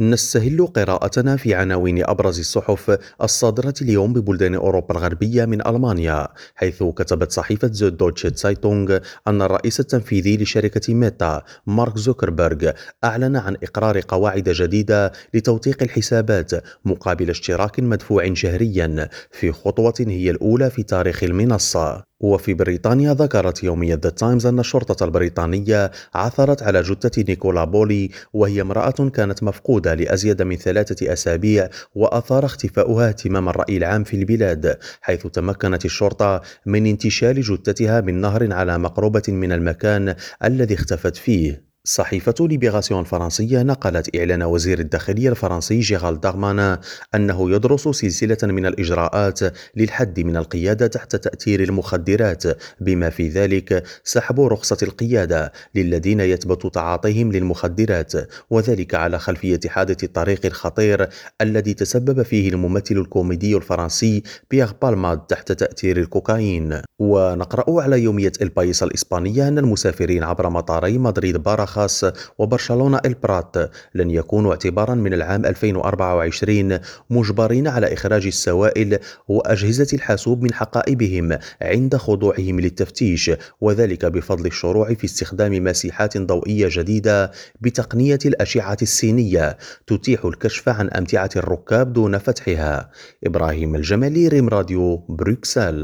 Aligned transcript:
نستهل 0.00 0.66
قراءتنا 0.66 1.36
في 1.36 1.54
عناوين 1.54 2.04
أبرز 2.04 2.38
الصحف 2.38 2.98
الصادرة 3.22 3.74
اليوم 3.82 4.12
ببلدان 4.12 4.54
أوروبا 4.54 4.94
الغربية 4.94 5.44
من 5.44 5.66
ألمانيا 5.66 6.28
حيث 6.54 6.82
كتبت 6.82 7.32
صحيفة 7.32 7.70
زو 7.72 7.88
دوتشي 7.88 8.30
تسايتونغ 8.30 8.98
أن 9.28 9.42
الرئيس 9.42 9.80
التنفيذي 9.80 10.36
لشركة 10.36 10.94
ميتا 10.94 11.42
مارك 11.66 11.98
زوكربيرغ 11.98 12.70
أعلن 13.04 13.36
عن 13.36 13.56
إقرار 13.62 14.00
قواعد 14.08 14.48
جديدة 14.48 15.12
لتوثيق 15.34 15.82
الحسابات 15.82 16.50
مقابل 16.84 17.30
اشتراك 17.30 17.80
مدفوع 17.80 18.34
شهريا 18.34 19.08
في 19.30 19.52
خطوة 19.52 19.94
هي 20.00 20.30
الأولى 20.30 20.70
في 20.70 20.82
تاريخ 20.82 21.24
المنصة. 21.24 22.05
وفي 22.20 22.54
بريطانيا 22.54 23.14
ذكرت 23.14 23.64
يومية 23.64 23.94
ذا 23.94 24.10
تايمز 24.10 24.46
أن 24.46 24.58
الشرطة 24.58 25.04
البريطانية 25.04 25.90
عثرت 26.14 26.62
على 26.62 26.82
جثة 26.82 27.24
نيكولا 27.28 27.64
بولي 27.64 28.10
وهي 28.32 28.60
امرأة 28.60 28.90
كانت 28.90 29.42
مفقودة 29.42 29.94
لأزيد 29.94 30.42
من 30.42 30.56
ثلاثة 30.56 31.12
أسابيع 31.12 31.68
وأثار 31.94 32.44
اختفاؤها 32.44 33.08
اهتمام 33.08 33.48
الرأي 33.48 33.76
العام 33.76 34.04
في 34.04 34.16
البلاد 34.16 34.78
حيث 35.00 35.26
تمكنت 35.26 35.84
الشرطة 35.84 36.42
من 36.66 36.86
انتشال 36.86 37.40
جثتها 37.40 38.00
من 38.00 38.20
نهر 38.20 38.52
على 38.52 38.78
مقربة 38.78 39.22
من 39.28 39.52
المكان 39.52 40.14
الذي 40.44 40.74
اختفت 40.74 41.16
فيه. 41.16 41.75
صحيفة 41.86 42.34
ليبيغاسيون 42.40 43.00
الفرنسية 43.00 43.62
نقلت 43.62 44.16
إعلان 44.16 44.42
وزير 44.42 44.78
الداخلية 44.78 45.28
الفرنسي 45.28 45.80
جيرال 45.80 46.20
دارمانا 46.20 46.80
أنه 47.14 47.50
يدرس 47.50 47.88
سلسلة 47.88 48.38
من 48.42 48.66
الإجراءات 48.66 49.40
للحد 49.76 50.20
من 50.20 50.36
القيادة 50.36 50.86
تحت 50.86 51.16
تأثير 51.16 51.62
المخدرات 51.62 52.42
بما 52.80 53.10
في 53.10 53.28
ذلك 53.28 53.84
سحب 54.04 54.40
رخصة 54.40 54.76
القيادة 54.82 55.52
للذين 55.74 56.20
يثبت 56.20 56.74
تعاطيهم 56.74 57.32
للمخدرات 57.32 58.12
وذلك 58.50 58.94
على 58.94 59.18
خلفية 59.18 59.60
حادث 59.66 60.04
الطريق 60.04 60.46
الخطير 60.46 61.08
الذي 61.40 61.74
تسبب 61.74 62.22
فيه 62.22 62.48
الممثل 62.48 62.96
الكوميدي 62.96 63.56
الفرنسي 63.56 64.22
بيغ 64.50 64.72
بالماد 64.82 65.18
تحت 65.18 65.52
تأثير 65.52 65.96
الكوكايين. 65.96 66.80
ونقرأ 66.98 67.82
على 67.82 68.00
يومية 68.02 68.32
البايس 68.42 68.82
الإسبانية 68.82 69.48
أن 69.48 69.58
المسافرين 69.58 70.22
عبر 70.22 70.50
مطاري 70.50 70.98
مدريد 70.98 71.36
بارخ 71.36 71.75
الخاص 71.76 72.04
وبرشلونة 72.38 73.00
البرات 73.04 73.56
لن 73.94 74.10
يكونوا 74.10 74.50
اعتبارا 74.50 74.94
من 74.94 75.14
العام 75.14 75.46
2024 75.46 76.78
مجبرين 77.10 77.68
على 77.68 77.92
إخراج 77.92 78.26
السوائل 78.26 78.98
وأجهزة 79.28 79.86
الحاسوب 79.92 80.42
من 80.42 80.54
حقائبهم 80.54 81.38
عند 81.62 81.96
خضوعهم 81.96 82.60
للتفتيش 82.60 83.30
وذلك 83.60 84.04
بفضل 84.04 84.46
الشروع 84.46 84.94
في 84.94 85.04
استخدام 85.04 85.64
مسيحات 85.64 86.18
ضوئية 86.18 86.68
جديدة 86.70 87.30
بتقنية 87.60 88.18
الأشعة 88.26 88.78
السينية 88.82 89.56
تتيح 89.86 90.24
الكشف 90.24 90.68
عن 90.68 90.88
أمتعة 90.88 91.30
الركاب 91.36 91.92
دون 91.92 92.18
فتحها. 92.18 92.90
إبراهيم 93.26 93.74
الجمالي 93.74 94.28
ريم 94.28 94.48
راديو 94.48 94.96
بروكسل. 94.96 95.74